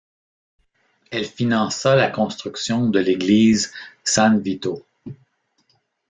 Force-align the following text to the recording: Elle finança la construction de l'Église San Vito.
Elle 1.11 1.27
finança 1.27 1.95
la 1.95 2.09
construction 2.09 2.89
de 2.89 2.97
l'Église 2.99 3.71
San 4.03 4.39
Vito. 4.41 4.83